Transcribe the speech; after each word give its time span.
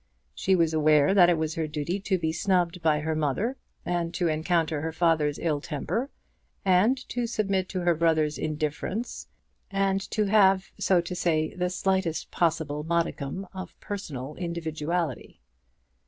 She 0.33 0.55
was 0.55 0.73
aware 0.73 1.13
that 1.13 1.29
it 1.29 1.37
was 1.37 1.53
her 1.53 1.67
duty 1.67 1.99
to 1.99 2.17
be 2.17 2.31
snubbed 2.31 2.81
by 2.81 3.01
her 3.01 3.13
mother, 3.13 3.55
and 3.85 4.11
to 4.15 4.27
encounter 4.27 4.81
her 4.81 4.91
father's 4.91 5.37
ill 5.37 5.61
temper, 5.61 6.09
and 6.65 6.97
to 7.09 7.27
submit 7.27 7.69
to 7.69 7.81
her 7.81 7.93
brother's 7.93 8.39
indifference, 8.39 9.27
and 9.69 10.01
to 10.09 10.25
have, 10.25 10.71
so 10.79 11.01
to 11.01 11.13
say, 11.13 11.53
the 11.53 11.69
slightest 11.69 12.31
possible 12.31 12.83
modicum 12.83 13.45
of 13.53 13.79
personal 13.79 14.33
individuality. 14.37 15.39